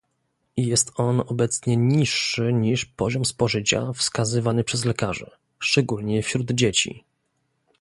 Jest 0.57 0.91
on 0.99 1.21
obecnie 1.27 1.77
niższy 1.77 2.53
niż 2.53 2.85
poziom 2.85 3.25
spożycia 3.25 3.93
wskazywany 3.93 4.63
przez 4.63 4.85
lekarzy, 4.85 5.29
szczególnie 5.59 6.23
wśród 6.23 6.51
dzieci 6.51 7.03